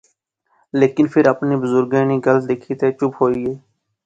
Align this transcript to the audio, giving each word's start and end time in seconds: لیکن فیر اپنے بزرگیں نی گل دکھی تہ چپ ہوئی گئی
لیکن 0.79 1.05
فیر 1.13 1.25
اپنے 1.33 1.53
بزرگیں 1.65 2.05
نی 2.09 2.17
گل 2.25 2.37
دکھی 2.49 2.73
تہ 2.79 2.87
چپ 2.97 3.11
ہوئی 3.19 3.35
گئی 3.43 3.55